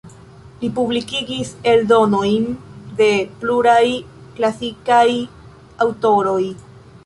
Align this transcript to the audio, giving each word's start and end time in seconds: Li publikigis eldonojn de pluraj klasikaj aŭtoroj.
Li 0.61 0.69
publikigis 0.77 1.51
eldonojn 1.73 2.49
de 3.01 3.11
pluraj 3.43 3.85
klasikaj 4.41 5.07
aŭtoroj. 5.87 6.43